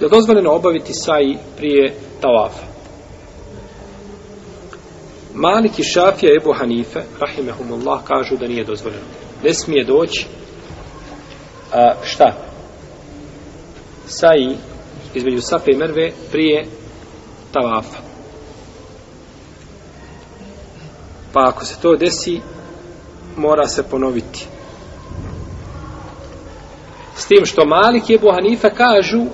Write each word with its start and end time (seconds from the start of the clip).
Je 0.00 0.08
dozvoljeno 0.08 0.52
obaviti 0.52 0.92
saji 0.94 1.38
prije 1.56 1.94
tavafa? 2.20 2.66
Malik 5.34 5.78
i 5.78 5.84
Šafija 5.84 6.32
Ebu 6.40 6.52
Hanife, 6.52 7.02
rahimehumullah, 7.20 8.04
kažu 8.04 8.36
da 8.36 8.48
nije 8.48 8.64
dozvoljeno. 8.64 9.04
Ne 9.44 9.54
smije 9.54 9.84
doći 9.84 10.26
a, 11.72 11.94
šta? 12.04 12.32
Saji 14.06 14.56
između 15.14 15.40
Safe 15.40 15.70
i 15.72 15.76
Merve 15.76 16.12
prije 16.30 16.66
tavafa. 17.52 17.98
Pa 21.32 21.44
ako 21.48 21.64
se 21.64 21.80
to 21.82 21.96
desi, 21.96 22.40
mora 23.36 23.66
se 23.66 23.82
ponoviti. 23.82 24.46
S 27.16 27.26
tim 27.26 27.44
što 27.44 27.64
Malik 27.64 28.10
i 28.10 28.14
Ebu 28.14 28.32
Hanife 28.32 28.70
kažu 28.70 29.24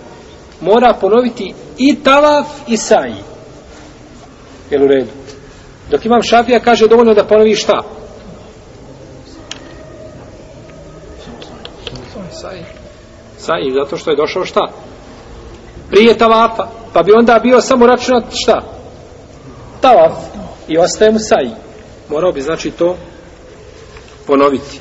mora 0.63 0.95
ponoviti 1.01 1.55
i 1.79 1.97
tavaf 2.05 2.47
i 2.67 2.77
saji. 2.77 3.15
Jel 4.71 4.83
u 4.83 4.87
redu? 4.87 5.11
Dok 5.91 6.05
imam 6.05 6.23
šafija 6.23 6.61
kaže 6.61 6.89
dovoljno 6.89 7.15
da 7.15 7.25
ponovi 7.25 7.55
šta? 7.55 7.83
Saji. 12.31 12.65
Saji, 13.39 13.73
zato 13.81 13.97
što 13.97 14.11
je 14.11 14.17
došao 14.17 14.45
šta? 14.45 14.69
Prije 15.91 16.19
tavafa. 16.19 16.67
Pa 16.93 17.03
bi 17.03 17.13
onda 17.13 17.41
bio 17.43 17.61
samo 17.61 17.87
računat 17.87 18.25
šta? 18.35 18.63
Tavaf. 19.81 20.13
I 20.69 20.79
ostaje 20.79 21.11
mu 21.11 21.19
saji. 21.19 21.51
Morao 22.09 22.33
bi 22.33 22.41
znači 22.41 22.71
to 22.71 22.97
ponoviti. 24.27 24.81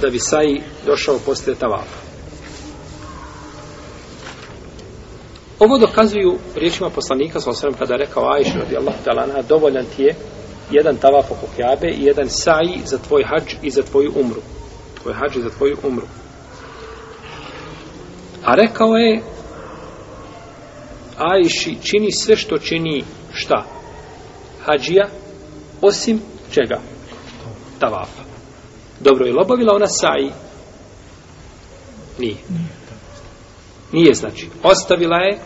Da 0.00 0.10
bi 0.10 0.18
saji 0.18 0.62
došao 0.86 1.18
poslije 1.26 1.56
tavafa. 1.56 2.05
Ovo 5.58 5.78
dokazuju 5.78 6.38
riječima 6.56 6.90
poslanika 6.90 7.40
sa 7.40 7.50
osrem 7.50 7.74
kada 7.74 7.94
je 7.94 7.98
rekao 7.98 8.32
Ajša 8.32 8.58
radijallahu 8.58 8.98
ta'ala 9.04 9.42
dovoljan 9.48 9.84
ti 9.96 10.02
je 10.02 10.14
jedan 10.70 10.96
tavaf 10.96 11.30
oko 11.30 11.46
Kjabe 11.56 11.88
i 11.88 12.04
jedan 12.04 12.28
saji 12.28 12.80
za 12.84 12.98
tvoj 12.98 13.24
hađ 13.24 13.54
i 13.62 13.70
za 13.70 13.82
tvoju 13.82 14.12
umru. 14.16 14.40
Tvoj 15.02 15.14
hađ 15.14 15.36
i 15.36 15.42
za 15.42 15.50
tvoju 15.50 15.76
umru. 15.82 16.06
A 18.44 18.54
rekao 18.54 18.96
je 18.96 19.22
Ajši 21.18 21.76
čini 21.82 22.12
sve 22.12 22.36
što 22.36 22.58
čini 22.58 23.04
šta? 23.32 23.64
Hađija 24.64 25.08
osim 25.82 26.20
čega? 26.50 26.80
Tavafa. 27.78 28.22
Dobro, 29.00 29.26
je 29.26 29.32
lobavila 29.32 29.44
obavila 29.44 29.74
ona 29.74 29.86
saji? 29.86 30.30
Nije. 32.18 32.36
Nije 33.92 34.14
znači. 34.14 34.48
Ostavila 34.62 35.16
je 35.16 35.38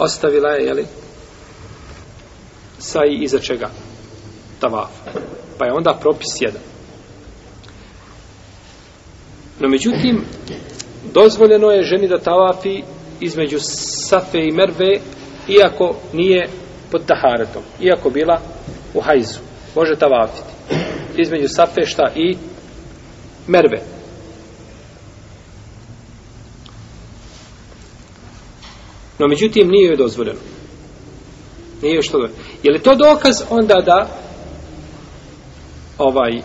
ostavila 0.00 0.48
je, 0.48 0.66
jeli, 0.66 0.86
i 3.08 3.24
iza 3.24 3.38
čega? 3.38 3.70
Tavaf. 4.60 4.90
Pa 5.58 5.64
je 5.64 5.72
onda 5.72 5.98
propis 6.00 6.40
jedan. 6.40 6.62
No 9.60 9.68
međutim, 9.68 10.24
dozvoljeno 11.14 11.70
je 11.70 11.82
ženi 11.82 12.08
da 12.08 12.18
tavafi 12.18 12.82
između 13.20 13.58
Safe 13.60 14.38
i 14.38 14.52
Merve, 14.52 14.98
iako 15.48 15.96
nije 16.12 16.48
pod 16.90 17.06
taharetom, 17.06 17.62
iako 17.80 18.10
bila 18.10 18.40
u 18.94 19.00
hajzu. 19.00 19.38
Može 19.74 19.96
tavafiti. 19.96 20.48
Između 21.16 21.48
Safe 21.48 21.86
šta 21.86 22.10
i 22.16 22.36
Merve. 23.46 23.99
No, 29.20 29.26
međutim, 29.28 29.68
nije 29.68 29.86
joj 29.86 29.96
dozvoljeno. 29.96 30.38
Nije 31.82 31.94
joj 31.94 32.02
što 32.02 32.18
dozvoljeno. 32.18 32.42
Je 32.62 32.72
li 32.72 32.82
to 32.82 32.94
dokaz 32.94 33.34
onda 33.50 33.74
da 33.84 34.08
ovaj 35.98 36.36
e, 36.36 36.42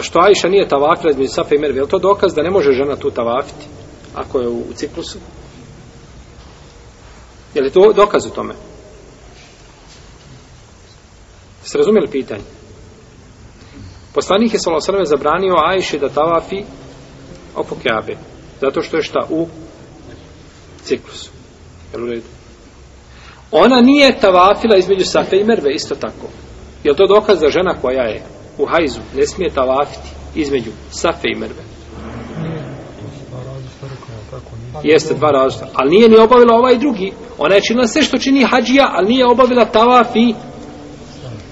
što 0.00 0.18
Ajša 0.18 0.48
nije 0.48 0.68
tavafila 0.68 1.10
između 1.10 1.32
Safa 1.32 1.54
i 1.54 1.58
Merve, 1.58 1.80
je 1.80 1.88
to 1.88 1.98
dokaz 1.98 2.34
da 2.34 2.42
ne 2.42 2.50
može 2.50 2.72
žena 2.72 2.96
tu 2.96 3.10
tavafiti 3.10 3.66
ako 4.14 4.40
je 4.40 4.48
u, 4.48 4.58
u 4.58 4.72
ciklusu? 4.74 5.18
Je 7.54 7.62
li 7.62 7.70
to 7.70 7.92
dokaz 7.92 8.26
u 8.26 8.30
tome? 8.30 8.54
Ste 11.62 11.78
razumjeli 11.78 12.08
pitanje? 12.10 12.42
Poslanik 14.14 14.52
je 14.52 14.60
Salosanove 14.60 15.04
zabranio 15.04 15.54
Ajše 15.66 15.98
da 15.98 16.08
tavafi 16.08 16.64
oko 17.56 17.74
Zato 18.60 18.82
što 18.82 18.96
je 18.96 19.02
šta 19.02 19.20
u 19.30 19.48
ciklusu. 20.82 21.33
Jel 21.94 22.04
u 22.04 22.06
redu? 22.06 22.26
Ona 23.50 23.80
nije 23.80 24.20
tavafila 24.20 24.76
između 24.76 25.04
Safe 25.04 25.36
i 25.36 25.44
Merve, 25.44 25.74
isto 25.74 25.94
tako. 25.94 26.26
Je 26.84 26.96
to 26.96 27.06
dokaz 27.06 27.40
da 27.40 27.50
žena 27.50 27.74
koja 27.82 28.02
je 28.02 28.22
u 28.58 28.66
hajzu 28.66 29.00
ne 29.16 29.26
smije 29.26 29.50
tavafiti 29.50 30.08
između 30.34 30.70
Safe 30.90 31.28
i 31.34 31.38
Merve? 31.38 31.62
Jeste 34.82 35.14
dva 35.14 35.30
različita. 35.30 35.70
Ali 35.74 35.90
nije 35.90 36.08
ni 36.08 36.16
obavila 36.16 36.54
ovaj 36.54 36.78
drugi. 36.78 37.12
Ona 37.38 37.54
je 37.54 37.62
činila 37.62 37.86
sve 37.86 38.02
što 38.02 38.18
čini 38.18 38.44
hađija, 38.44 38.90
ali 38.92 39.08
nije 39.08 39.26
obavila 39.26 39.64
tavaf 39.64 40.16
i 40.16 40.34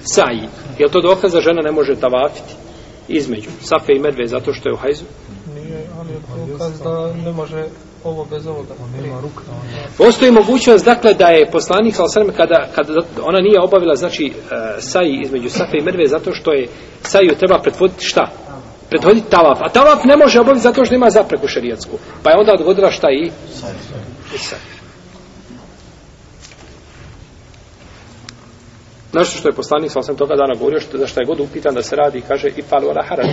saji. 0.03 0.47
Je 0.79 0.89
to 0.89 1.01
dokaz 1.01 1.33
da 1.33 1.41
žena 1.41 1.61
ne 1.61 1.71
može 1.71 1.95
tavafiti 1.95 2.53
između 3.07 3.49
Safe 3.61 3.93
i 3.95 3.99
Merve 3.99 4.27
zato 4.27 4.53
što 4.53 4.69
je 4.69 4.73
u 4.73 4.77
hajzu? 4.77 5.03
Nije, 5.55 5.87
ali 5.99 6.11
je 6.11 6.19
dokaz 6.51 6.79
da 6.81 7.13
ne 7.13 7.31
može 7.31 7.65
ovo 8.03 8.25
bez 8.25 8.47
ovoga. 8.47 8.73
Nema 9.01 9.21
ruka. 9.21 9.43
Postoji 9.97 10.31
mogućnost, 10.31 10.85
dakle, 10.85 11.13
da 11.13 11.27
je 11.27 11.51
poslanik, 11.51 11.95
ali 11.99 12.33
kada, 12.37 12.67
kada 12.75 12.93
ona 13.21 13.39
nije 13.39 13.61
obavila, 13.61 13.95
znači, 13.95 14.33
uh, 14.35 14.51
saji 14.79 15.19
između 15.23 15.49
Safe 15.49 15.77
i 15.77 15.83
Merve, 15.83 16.07
zato 16.07 16.33
što 16.33 16.53
je 16.53 16.67
saju 17.01 17.35
treba 17.39 17.59
pretvoditi 17.59 18.05
šta? 18.05 18.31
Pretvoditi 18.89 19.29
tavaf. 19.29 19.57
A 19.61 19.69
tavaf 19.69 20.03
ne 20.03 20.17
može 20.17 20.39
obaviti 20.39 20.63
zato 20.63 20.85
što 20.85 20.95
ima 20.95 21.09
zapreku 21.09 21.47
šarijatsku. 21.47 21.97
Pa 22.23 22.29
je 22.29 22.35
onda 22.39 22.53
odgodila 22.53 22.91
šta 22.91 23.07
i? 23.11 23.31
I 24.35 24.37
saj. 24.37 24.59
Nešto 29.13 29.37
što 29.39 29.49
je 29.49 29.55
poslanik 29.55 29.91
sa 29.91 29.99
osam 29.99 30.15
toga 30.15 30.35
dana 30.35 30.53
govorio, 30.59 30.79
što, 30.79 30.97
za 30.97 31.07
što 31.07 31.21
je 31.21 31.25
god 31.25 31.39
upitan 31.39 31.75
da 31.75 31.81
se 31.81 31.95
radi, 31.95 32.23
kaže 32.27 32.47
i 32.47 32.61
falu 32.61 32.89
ala 32.89 33.03
harađ. 33.09 33.27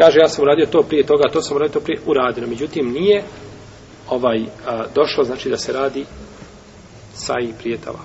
Kaže, 0.00 0.18
ja 0.18 0.28
sam 0.28 0.42
uradio 0.42 0.66
to 0.66 0.82
prije 0.82 1.06
toga, 1.06 1.30
to 1.32 1.42
sam 1.42 1.56
uradio 1.56 1.72
to 1.72 1.80
prije 1.80 2.00
uradio. 2.06 2.46
Međutim, 2.46 2.92
nije 2.92 3.24
ovaj 4.08 4.44
a, 4.66 4.84
došlo, 4.94 5.24
znači 5.24 5.50
da 5.50 5.56
se 5.56 5.72
radi 5.72 6.06
sa 7.14 7.34
i 7.42 7.52
prijetava. 7.58 7.98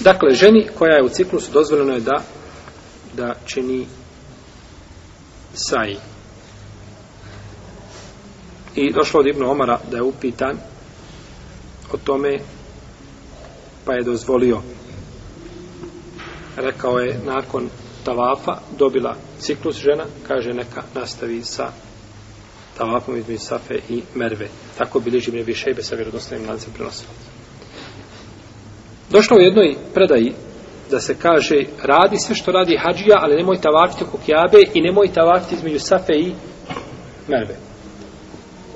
Dakle, 0.00 0.34
ženi 0.34 0.68
koja 0.78 0.96
je 0.96 1.02
u 1.02 1.08
ciklusu 1.08 1.52
dozvoljeno 1.52 1.94
je 1.94 2.00
da 2.00 2.22
da 3.16 3.34
čini 3.44 3.86
saji. 5.54 5.96
I 8.74 8.92
došlo 8.92 9.20
od 9.20 9.26
Ibnu 9.26 9.50
Omara 9.50 9.80
da 9.90 9.96
je 9.96 10.02
upitan 10.02 10.58
o 11.92 11.96
tome 11.96 12.38
pa 13.84 13.92
je 13.92 14.02
dozvolio 14.02 14.60
rekao 16.56 16.98
je 16.98 17.20
nakon 17.24 17.68
tavafa 18.04 18.58
dobila 18.78 19.16
ciklus 19.38 19.76
žena, 19.76 20.04
kaže 20.28 20.52
neka 20.52 20.82
nastavi 20.94 21.42
sa 21.42 21.72
tavafom 22.78 23.18
između 23.18 23.40
Safe 23.40 23.74
i 23.88 24.02
Merve. 24.14 24.48
Tako 24.78 25.00
bilježi 25.00 25.32
mi 25.32 25.42
više 25.42 25.70
i 25.70 25.82
sa 25.82 25.94
vjerodostavim 25.94 26.48
lancem 26.48 26.72
prenosom. 26.74 27.06
Došlo 29.10 29.36
u 29.36 29.40
jednoj 29.40 29.76
predaji 29.94 30.32
da 30.90 31.00
se 31.00 31.14
kaže 31.18 31.64
radi 31.82 32.16
sve 32.18 32.34
što 32.34 32.52
radi 32.52 32.76
hađija, 32.76 33.16
ali 33.20 33.36
nemoj 33.36 33.60
tavafiti 33.60 34.04
oko 34.04 34.18
kjabe 34.26 34.62
i 34.74 34.80
nemoj 34.80 35.12
tavafiti 35.12 35.54
između 35.54 35.78
Safe 35.78 36.12
i 36.12 36.32
Merve. 37.28 37.56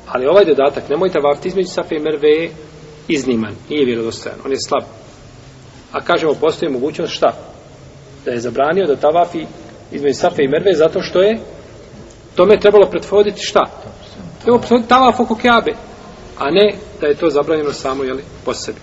Ali 0.06 0.26
ovaj 0.26 0.44
dodatak, 0.44 0.88
nemoj 0.88 1.08
tavafiti 1.08 1.48
između 1.48 1.68
Safe 1.68 1.94
i 1.94 2.02
Merve 2.02 2.28
je 2.28 2.50
izniman, 3.08 3.54
nije 3.68 3.84
vjerodostojan, 3.84 4.38
on 4.44 4.50
je 4.50 4.58
slab. 4.68 4.82
A 5.92 6.00
kažemo, 6.00 6.34
postoji 6.34 6.72
mogućnost 6.72 7.12
šta? 7.12 7.47
Da 8.24 8.30
je 8.30 8.40
zabranio 8.40 8.86
da 8.86 8.96
tavafi 8.96 9.46
između 9.92 10.14
Safe 10.18 10.42
i 10.44 10.48
Merve 10.48 10.72
zato 10.74 11.02
što 11.02 11.22
je 11.22 11.38
tome 12.34 12.60
trebalo 12.60 12.86
pretvoditi 12.86 13.40
šta? 13.42 13.64
Trebalo 14.42 14.58
pretvoditi 14.58 14.88
tavaf 14.88 15.20
oko 15.20 15.34
Kjabe, 15.34 15.72
a 16.38 16.50
ne 16.50 16.74
da 17.00 17.06
je 17.06 17.14
to 17.14 17.30
zabranjeno 17.30 17.72
samo 17.72 18.04
jeli, 18.04 18.24
po 18.44 18.54
sebi. 18.54 18.78